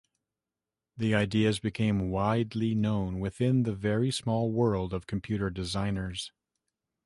[0.97, 6.31] The ideas became widely known within the very small world of computer designers.